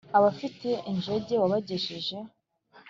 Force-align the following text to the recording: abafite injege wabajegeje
abafite 0.17 0.69
injege 0.91 1.33
wabajegeje 1.41 2.17